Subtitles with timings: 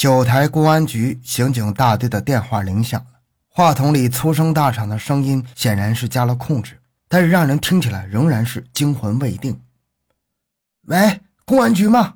[0.00, 9.60] 九台公安局刑警大队的电话铃响了，话筒里粗声大嗓的声音显然是加了控制，但是让人听起来仍然是惊魂未定。
[10.86, 12.14] 喂，公安局吗？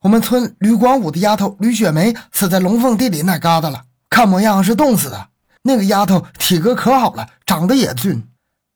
[0.00, 5.28] 我们村吕广武的丫头吕雪梅死在龙凤地里那旮瘩了，看模样是冻死的。
[5.60, 8.26] 那个丫头体格可好了，长得也俊。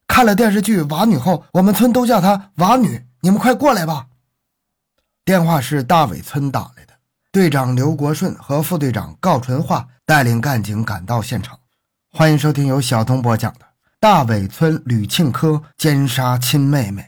[0.06, 3.06] 看了电视剧《娃女》后，我们村都叫她娃女。
[3.22, 4.08] 你们快过来吧！
[5.24, 6.91] 电话是大伟村打来的。
[7.32, 11.58] 队长刘国顺和副队长郜纯化带领干警赶到现场。
[12.10, 13.60] 欢迎收听由小东播讲的
[13.98, 17.02] 《大伟村吕庆科奸杀亲妹妹》。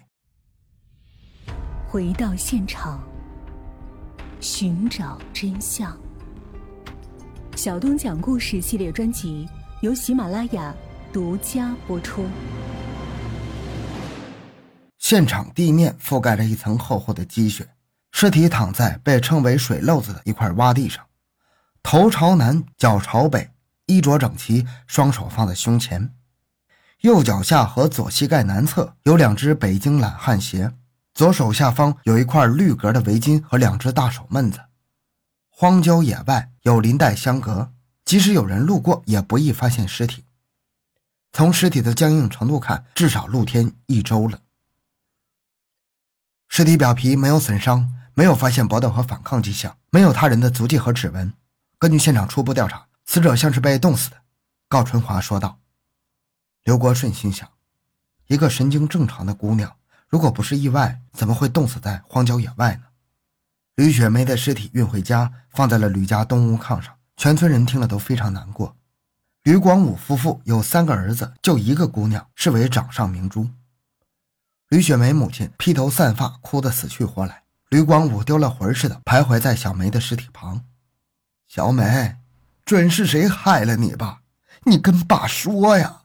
[1.87, 3.07] 回到现场，
[4.41, 5.95] 寻找真相。
[7.55, 9.47] 小东讲故事系列专辑
[9.83, 10.75] 由喜马拉雅
[11.13, 12.25] 独家播出。
[14.97, 17.69] 现场地面覆盖着一层厚厚的积雪。
[18.25, 21.05] 尸体躺在被称为“水漏子”的一块洼地上，
[21.83, 23.51] 头朝南，脚朝北，
[23.85, 26.11] 衣着整齐，双手放在胸前，
[27.03, 30.73] 右脚下和左膝盖南侧有两只北京懒汉鞋，
[31.13, 34.59] 左手下方有一块绿格的围巾和两只大手闷子。
[35.51, 37.75] 荒郊野外有林带相隔，
[38.07, 40.25] 即使有人路过，也不易发现尸体。
[41.31, 44.41] 从尸体的僵硬程度看，至少露天一周了。
[46.49, 47.91] 尸体表皮没有损伤。
[48.15, 51.33] 没有发现搏斗和反抗迹象，没有他人的足迹和指纹。
[51.79, 54.17] 根据现场初步调查，死者像是被冻死的。”
[54.69, 55.61] 高春华说道。
[56.63, 57.49] 刘国顺心想：
[58.27, 59.77] 一个神经正常的姑娘，
[60.09, 62.85] 如果不是意外，怎么会冻死在荒郊野外呢？
[63.77, 66.95] 吕雪梅的尸体运回家，放在了吕家东屋炕上。
[67.17, 68.77] 全村人听了都非常难过。
[69.43, 73.51] 吕广武夫妇有三个儿子，就一个姑娘，视为掌上明珠。
[74.69, 77.44] 吕雪梅母亲披头散发，哭得死去活来。
[77.75, 80.65] 吕广武丢了魂似的徘徊在小梅的尸体旁。
[81.49, 82.19] 小梅，
[82.65, 84.21] 准是谁害了你吧？
[84.67, 86.03] 你跟爸说呀！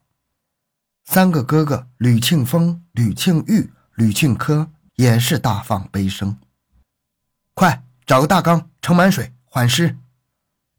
[1.05, 6.39] 三个哥哥吕庆峰、吕庆玉、吕庆科也是大放悲声。
[7.53, 9.95] 快找个大缸盛满水缓尸。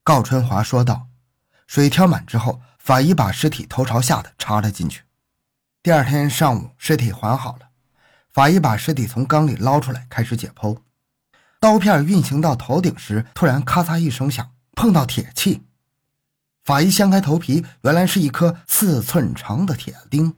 [0.02, 1.06] 高春华说道。
[1.68, 5.04] 水挑满之后，法医把尸体头朝下的插了进去。
[5.84, 7.68] 第二天上午，尸体缓好了。
[8.32, 10.76] 法医把尸体从缸里捞出来，开始解剖。
[11.60, 15.62] 刀片运行到头顶时，突然咔嚓一声响，碰到铁器。
[16.64, 20.36] 法医掀开头皮，原来是一颗四寸长的铁钉。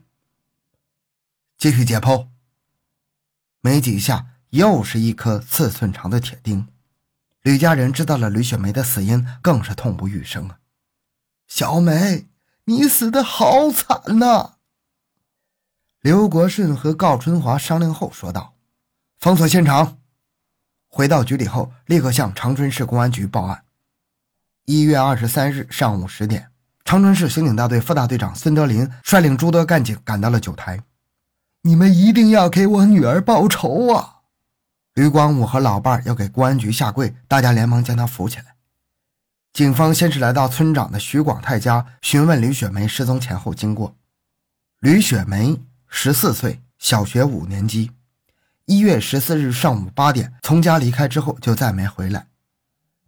[1.57, 2.27] 继续解剖。
[3.61, 6.67] 没几下，又是一颗四寸长的铁钉。
[7.41, 10.59] 吕家人知道了吕雪梅的死因，更是痛不欲生啊！
[11.47, 12.27] 小梅，
[12.65, 14.55] 你死的好惨呐！
[16.01, 18.55] 刘国顺和高春华商量后说道
[19.17, 19.99] ：“封锁现场。”
[20.95, 23.63] 回到局里后，立刻向长春市公安局报案。
[24.65, 26.51] 一月二十三日上午十点，
[26.85, 30.83] 长春市刑警大队副大队长孙德林率领诸多干警赶到了九台。
[31.63, 34.17] 你们一定要给我女儿报仇啊！
[34.93, 38.57] 吕广武和老伴要给公安局下跪，大家连忙将他扶起来。
[39.51, 43.95] 警方先是来到村长的徐广泰家，询问吕雪梅失踪前后经过。
[44.81, 45.59] 吕雪梅。
[45.95, 47.91] 十四岁，小学五年级。
[48.65, 52.27] 一月十四日上午八点从家离开之后就再没回来。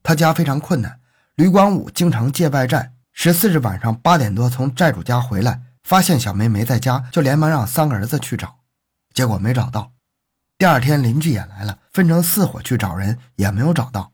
[0.03, 0.99] 他家非常困难，
[1.35, 2.91] 吕广武经常借外债。
[3.13, 8.57] 十四日晚上八点多从债主家回来，发现小梅没在家，就连忙让三个儿子去找，
[9.13, 9.93] 结果没找到。
[10.57, 14.11] 第二天邻居也来了，分成四伙去找人，也没有找到。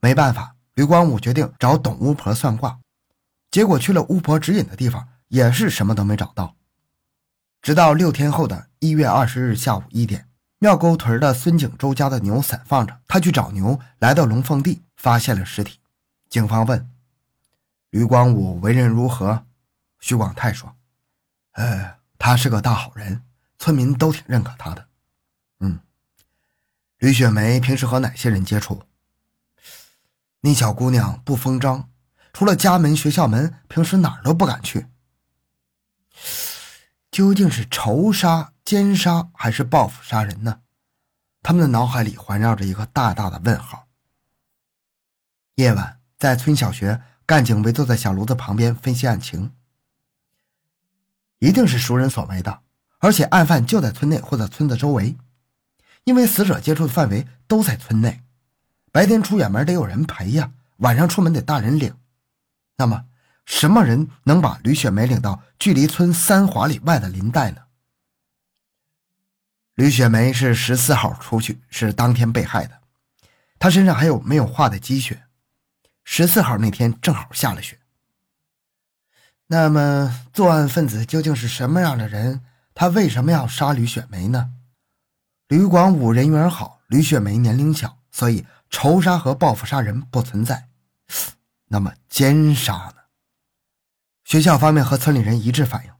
[0.00, 2.78] 没办法，吕广武决定找董巫婆算卦，
[3.50, 6.54] 结果去了巫婆指引的地方，也是什么都没找到。
[7.60, 10.27] 直到六天后的一月二十日下午一点，
[10.60, 15.78] 庙沟屯的孙景周家的牛散放着，他去找牛，来到龙凤地，发现了尸体。
[16.28, 16.90] 警方问
[17.90, 19.44] ：“吕光武为人如何？”
[20.00, 20.74] 徐广泰说
[21.54, 23.22] ：“呃，他是个大好人，
[23.58, 24.88] 村民都挺认可他的。”
[25.60, 25.78] 嗯，
[26.98, 28.82] 吕雪梅平时和哪些人接触？
[30.40, 31.88] 那小姑娘不疯张，
[32.32, 34.86] 除了家门、学校门，平时哪儿都不敢去。
[37.12, 40.60] 究竟是仇杀、奸杀还是报复杀人呢？
[41.42, 43.86] 他们的脑海里环绕着一个大大的问号。
[45.54, 49.54] 夜晚，在村小学，干警围坐在小炉子旁边分析案情。
[51.38, 52.60] 一定是熟人所为的，
[52.98, 55.16] 而且案犯就在村内或者村子周围，
[56.04, 58.22] 因为死者接触的范围都在村内。
[58.92, 61.96] 白天出远门得有人陪呀，晚上出门得大人领。
[62.76, 63.06] 那么。
[63.46, 67.62] 什么人能把吕雪梅领到距离村三华里外的林带呢？
[69.78, 72.80] 吕雪梅是十四号出去，是当天被害的。
[73.60, 75.22] 她身上还有没有化的积雪。
[76.02, 77.78] 十四号那天正好下了雪。
[79.46, 82.42] 那么，作案分子究竟是什么样的人？
[82.74, 84.50] 他为什么要杀吕雪梅呢？
[85.46, 90.66] 吕广武人缘好，吕雪梅年龄小，所以仇杀和报复杀人不存在。
[91.68, 92.94] 那么奸杀呢？
[94.24, 95.92] 学校方面和村里人一致反映，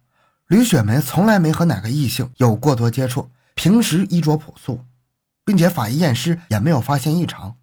[0.48, 4.86] 吕雪梅从来没和哪个异性有过多接触，平时衣着朴素，
[5.44, 7.58] 并且法医验尸也没有发现异常。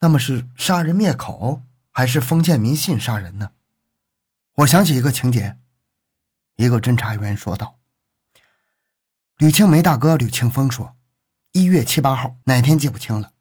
[0.00, 3.50] 那么是杀人灭口，还是封建迷信杀人呢？
[4.54, 5.58] 我想起一个情节，
[6.56, 7.78] 一个侦查员说道
[9.36, 10.96] ：“吕青梅大哥吕庆峰说，
[11.52, 13.32] 一月七八号哪天记不清了，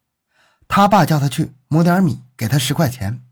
[0.68, 3.24] 他爸叫他去磨点米，给他十块钱，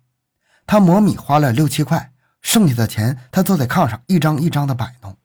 [0.66, 5.18] 他磨米花了六七块，剩下的钱他坐在炕上一张一张的摆弄。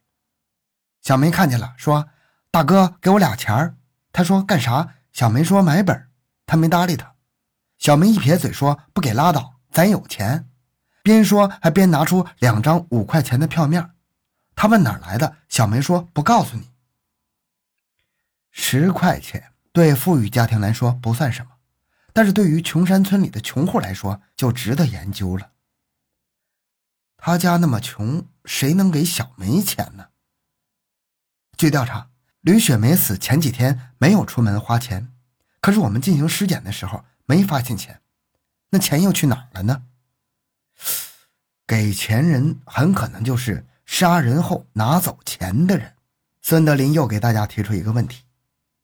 [1.01, 2.09] 小梅看见了，说
[2.57, 3.77] ：‘大哥，给我俩钱儿。’
[4.13, 6.09] 他说：‘干啥？’小梅说：‘买本。’
[6.47, 7.15] 他没搭理他。
[7.77, 10.49] 小梅一撇嘴说：‘不给拉倒，咱有钱。’
[11.05, 13.91] 边说还边拿出两张五块钱的票面，
[14.55, 16.71] 他问哪儿来的，小梅说不告诉你。
[18.51, 21.51] 十块钱对富裕家庭来说不算什么，
[22.15, 25.53] 但是对于穷山村里的穷户来说就值得研究了。
[27.19, 30.07] 他家那么穷，谁能给小梅钱呢？
[31.59, 32.09] 据调查，
[32.47, 35.09] 吕雪梅死前几天没有出门花钱，
[35.61, 38.01] 可是我们进行尸检的时候没发现钱，
[38.71, 39.83] 那钱又去哪儿了呢？
[41.67, 45.95] 给钱人很可能就是杀人后拿走钱的人。
[46.41, 48.23] 孙德林又给大家提出一个问题：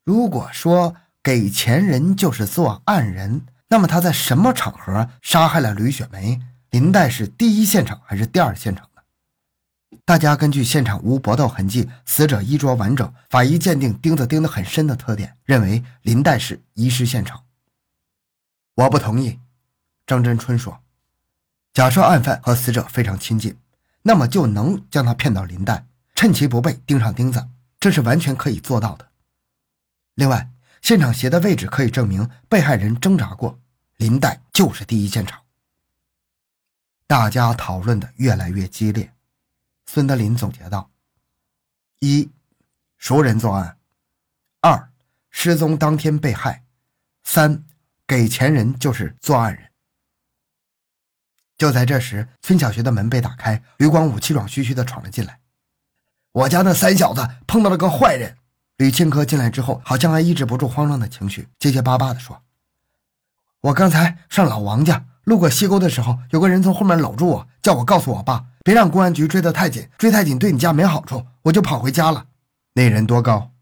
[0.03, 6.43] 如果说给钱人就是作案人，那么他在什么场合杀害了吕雪梅？
[6.71, 8.89] 林黛是第一现场还是第二现场？
[10.05, 17.45] 大家根据现场无搏斗痕迹、死者衣着完整、法医鉴定钉子钉得很深的特点，认为林黛是遗失现场。
[18.75, 19.39] 我不同意，
[20.07, 20.81] 张真春说。
[21.73, 23.57] 假设案犯和死者非常亲近，
[24.03, 27.49] 那么就能将他骗到林黛，趁其不备钉上钉子，
[27.79, 29.09] 这是完全可以做到的。
[30.17, 30.51] 另外，
[30.83, 33.59] 现场鞋的位置可以证明被害人挣扎过，
[33.97, 35.41] 林黛就是第一现场。
[37.07, 39.15] 大家讨论的越来越激烈，
[39.95, 40.91] 孙德林总结道：
[41.99, 42.31] 一，
[42.97, 43.77] 熟人作案；
[44.63, 44.91] 二，
[45.29, 46.63] 失踪当天被害；
[47.25, 47.67] 三，
[48.07, 49.71] 给钱人就是作案人。
[51.59, 55.41] 就在这时，村小学的门被打开，吕广武气喘吁吁地闯了进来。
[56.33, 58.39] 我家那三小子碰到了个坏人。
[58.79, 62.43] 吕庆科进来之后，好像还抑制不住慌张的情绪，结结巴巴地说
[63.61, 71.27] ：“我刚才上老王家，路过西沟的时候，有个人从后面搂住我，叫我告诉我爸，别让公安局追得太紧，追太紧对你家没好处。
[71.43, 72.27] 我就跑回家了。
[72.75, 73.53] 那人多高？”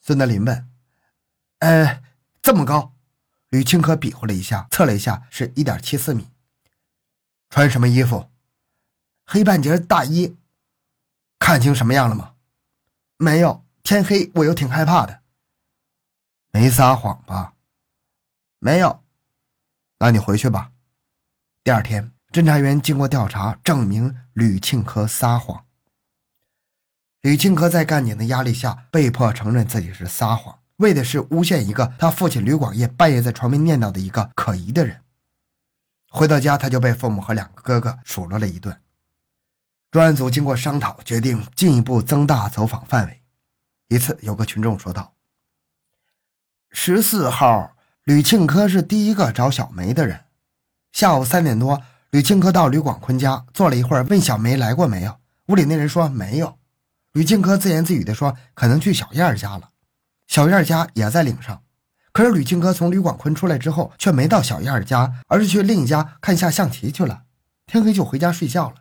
[0.00, 0.68] 孙德林问。
[1.60, 2.02] “呃，
[2.42, 2.92] 这么高。”
[3.50, 6.28] 吕清科比划了一下，测了一下，是一点七四米。
[7.50, 8.28] 穿什么衣服？
[9.24, 10.36] 黑半截大衣。
[11.38, 12.34] 看清什么样了吗？
[13.16, 15.20] 没有，天黑我又挺害怕的。
[16.50, 17.54] 没撒谎吧？
[18.58, 19.04] 没有。
[19.98, 20.72] 那你回去吧。
[21.64, 25.64] 第二天，侦查员经过调查，证明吕庆科撒谎。
[27.22, 35.00] 吕庆科在干警的压力下，被迫承认自己是撒谎，为的是诬陷一个他父亲吕广业半夜在床边念叨的一个可疑的人。
[36.10, 38.78] 回到家，他就被父母和两个哥哥数落了一顿。
[39.90, 43.22] 专案组经过商讨，决定进一步增大走访范围。
[43.88, 45.14] 一次，有个群众说道
[46.72, 50.26] ：“十四号，吕庆科是第一个找小梅的人。
[50.94, 51.82] 下午三点多，
[52.12, 55.18] 吕庆科到吕广坤家坐了一会儿，问小梅来过没有。
[55.48, 56.56] 屋里那人说没有。
[57.14, 59.70] 吕庆科自言自语地说：可能去小燕家了。
[60.28, 61.60] 小燕家也在岭上。”
[62.14, 67.24] 可是吕庆科从吕广坤出来之后，却没到小燕儿家，而是去另一家看下象棋去了。
[67.66, 68.76] 天黑就回家睡觉了。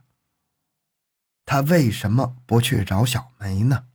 [1.47, 3.85] 他为什么不去找小梅呢？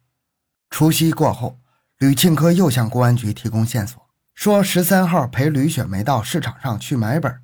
[0.71, 1.61] 除夕过后，
[1.99, 7.41] 吕庆科又向公安局提供线索，说十三号陪吕雪梅到市场上去买本，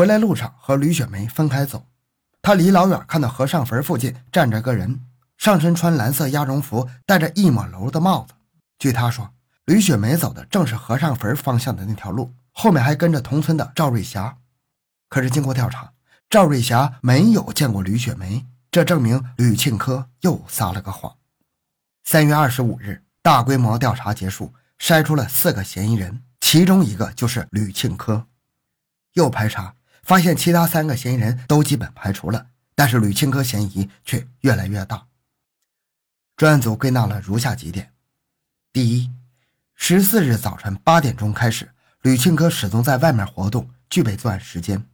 [0.00, 1.86] 回来路上和吕雪梅分开走。
[2.40, 5.04] 他离老远看到和尚坟附近站着个人，
[5.36, 8.32] 上身穿蓝色鸭绒服，戴着一抹楼的帽子。
[8.78, 9.30] 据他说。
[9.66, 14.38] 吕雪梅走的正是和尚坟方向的那条路，后面还跟着同村的赵瑞霞。
[15.10, 15.92] 可是经过调查，
[16.30, 21.14] 赵瑞霞没有见过吕雪梅，这证明吕庆科又撒了个谎。
[22.04, 28.26] 三月二十五日，大规模调查结束，筛出了四个嫌疑人，其中一个就是吕庆科。
[29.12, 29.74] 又排查，
[30.10, 35.06] 发现其他三个嫌疑人都基本排除了，但是吕庆科嫌疑却越来越大。
[36.36, 37.92] 专案组归纳了如下几点：
[38.72, 39.12] 第一，
[39.76, 41.70] 十四日早晨八点钟开始，
[42.02, 44.84] 吕庆科始终在外面活动，具备作案时间。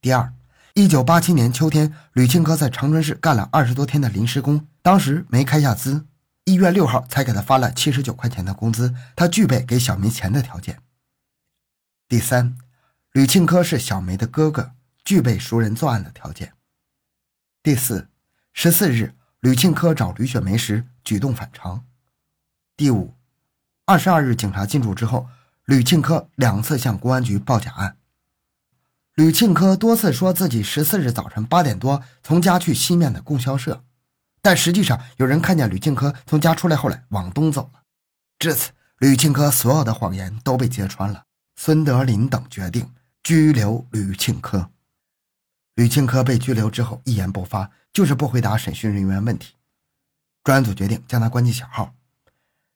[0.00, 0.32] 第二，
[0.74, 6.04] 一九八七年秋天，吕庆科在长春市干了二十多天的临时工，当时没开下资，
[6.46, 10.80] 一月六号才给他发了七十九块钱的工资，他具备给小明钱的条件。
[12.08, 12.58] 第三，
[13.12, 14.72] 吕庆科是小梅的哥哥，
[15.04, 16.54] 具备熟人作案的条件。
[17.62, 18.08] 第四，
[18.54, 21.84] 十四日，吕庆科找吕雪梅时举动反常。
[22.74, 23.14] 第五，
[23.84, 25.28] 二十二日，警察进驻之后，
[25.66, 27.98] 吕庆科两次向公安局报假案。
[29.14, 33.84] 吕庆科多次说自己十四日早晨八点多从家去西面的供销社，
[34.40, 37.82] 但实际上有人看见吕庆科从家出来后来往东走了。
[38.38, 41.24] 至此，吕庆科所有的谎言都被揭穿了。
[41.56, 42.90] 孙德林等决定
[43.22, 44.70] 拘留吕庆科。
[45.74, 49.54] 吕庆科被拘留之后一言不发，就是不回答审讯人员问题。
[50.44, 51.94] 专案组决定将他关进小号，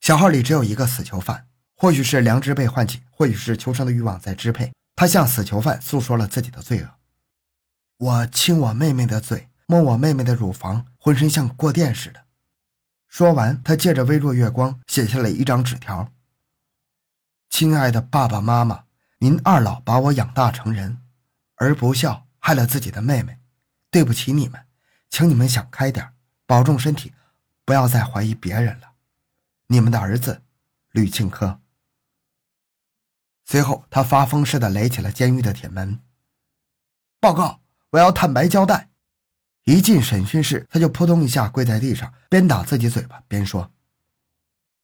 [0.00, 4.72] 小号里只有一个死囚犯，或许是良知被唤起，或许是求生的欲望在支配。
[4.94, 6.88] 他向死囚犯诉说了自己的罪恶
[7.98, 12.24] ：“我亲我妹妹的嘴，摸我妹妹的乳房，浑身像过电似的。”
[13.06, 16.10] 说完，他借着微弱月光写下了一张纸条
[17.50, 18.85] ：“亲爱的爸爸妈妈，
[19.18, 21.02] 您二老把我养大成人，
[21.54, 23.38] 而不孝，害了自己的妹妹，
[23.90, 24.66] 对不起你们，
[25.08, 26.12] 请你们想开点，
[26.44, 27.14] 保重身体，
[27.64, 28.92] 不要再怀疑别人了。
[29.68, 30.42] 你们的儿子，
[30.90, 31.60] 吕庆科。”
[33.46, 36.00] 随后，他发疯似的垒起了监狱的铁门。
[37.18, 38.90] 报告，我要坦白交代。
[39.64, 43.72] 一进审讯室，他就扑通一下跪在地上，边打自己嘴巴边说：“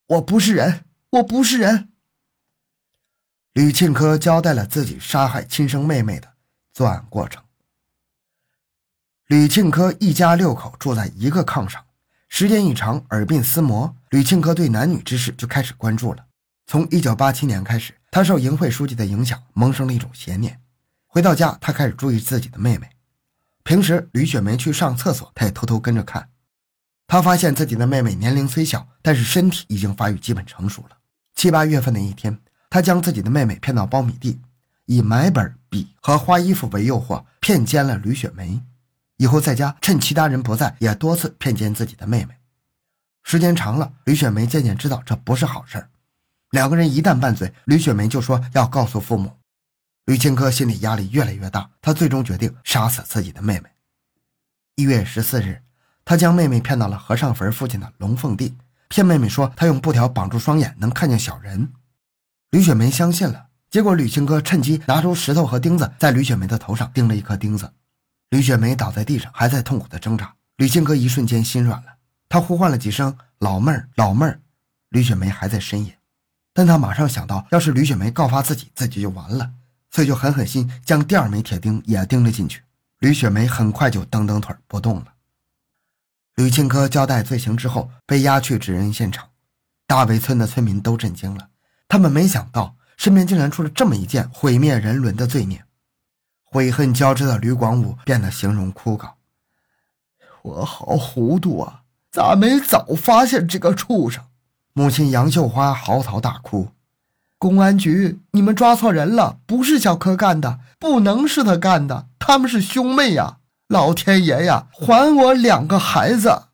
[0.09, 1.92] 我不是人，我不是人。”
[3.55, 6.33] 吕庆科交代了自己杀害亲生妹妹的
[6.73, 7.43] 作案过程。
[9.27, 11.85] 吕庆科一家六口住在一个炕上，
[12.29, 16.27] 时间一长，耳鬓厮磨，吕庆科对男女之事就开始关注了。
[16.67, 17.95] 从一九八七年开始。
[18.15, 20.61] 他受营会书记的影响，萌生了一种邪念。
[21.07, 22.91] 回到家，他开始注意自己的妹妹。
[23.63, 26.29] 平时吕雪梅去上厕所，他也偷偷跟着看。
[27.07, 30.99] 他发现自己的妹妹年龄虽小，但是身体已经发育基本成熟了。
[31.35, 32.39] 七八月份的一天，
[32.73, 34.41] 他将自己的妹妹骗到苞米地，
[34.87, 38.63] 以买本、笔和花衣服为诱惑，骗奸了吕雪梅。
[39.19, 42.35] 以后在家，趁其他人不在，也多次骗奸自己的妹妹。
[43.25, 45.91] 时间长了，吕雪梅渐渐知道这不是好事儿
[46.49, 49.37] 两个人一旦拌嘴，吕雪梅就说要告诉父母。
[50.07, 53.69] 吕庆科心理压力越来越大，他最终决定杀死自己的妹妹。
[54.77, 55.61] 一月十四日，
[56.07, 58.57] 他将妹妹骗到了和尚坟附近的龙凤地，
[58.89, 61.71] 骗妹妹说他用布条绑住双眼能看见小人。
[62.53, 67.73] 吕雪梅相信了，结果吕庆科趁机拿出石头和钉子，在吕雪梅的头上钉了一颗钉子。
[68.29, 70.35] 吕雪梅倒在地上，还在痛苦的挣扎。
[70.59, 71.95] 吕庆科一瞬间心软了，
[72.29, 74.39] 他呼唤了几声“老妹儿，老妹儿”，
[74.91, 75.91] 吕雪梅还在呻吟。
[76.53, 79.51] 但他马上想到，要是吕雪梅告发自己，自己就完了，
[79.91, 82.63] 所以就狠狠心将第二枚铁钉也钉了进去。
[82.99, 85.07] 吕雪梅很快就蹬蹬腿不动了。
[86.35, 89.31] 吕庆科交代罪行之后，被押去指认现场，
[89.87, 91.49] 大围村的村民都震惊了，
[91.93, 95.63] 他们没想到身边竟然出了这么一件毁灭人伦的罪孽。
[96.43, 99.11] 悔恨交织的吕广武变得形容枯槁
[100.41, 104.25] ：“我好糊涂啊，咋没早发现这个畜生？”
[104.73, 106.71] 母亲杨秀花嚎啕大哭
[107.37, 113.37] ：“公安局，你们抓错人了，不是小柯干的，不能是他干的，他们是兄妹呀！
[113.69, 116.45] 老天爷呀，还我两个孩子！”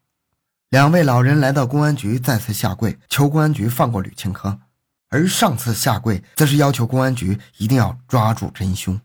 [0.70, 4.58] 两位老人来到公安局，再次下跪求公安局放过吕庆科，
[5.08, 9.00] 而上次下跪则是要求公安局一定要抓住真凶。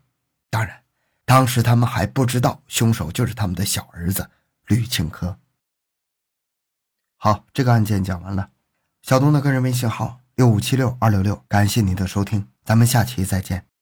[0.50, 0.84] 当然，
[1.26, 4.30] 当时他们还不知道凶手就是他们的小儿子
[4.68, 5.38] 吕庆科。
[7.18, 8.50] 好，这个案件讲完了。
[9.02, 13.73] 小东的个人微信号六五七六二六六，感谢您的收听，咱们下期再见。